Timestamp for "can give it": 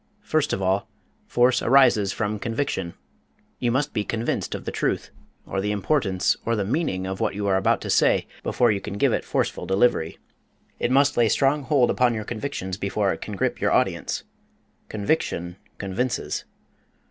8.81-9.23